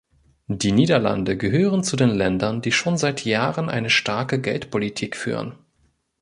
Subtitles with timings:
[0.47, 5.55] Die Niederlande gehören zu den Ländern, die schon seit Jahren eine starke Geldpolitik führen.